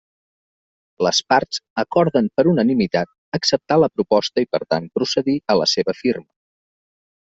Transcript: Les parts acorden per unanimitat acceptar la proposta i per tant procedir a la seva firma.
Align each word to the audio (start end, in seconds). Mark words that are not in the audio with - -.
Les 1.07 1.19
parts 1.33 1.59
acorden 1.83 2.31
per 2.39 2.47
unanimitat 2.53 3.13
acceptar 3.41 3.81
la 3.85 3.93
proposta 3.99 4.49
i 4.49 4.53
per 4.57 4.65
tant 4.69 4.93
procedir 5.01 5.41
a 5.57 5.63
la 5.65 5.73
seva 5.79 6.01
firma. 6.05 6.31